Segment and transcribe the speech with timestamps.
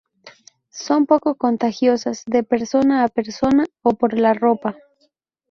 [0.73, 4.71] Son poco contagiosas de persona a persona o por la ropa.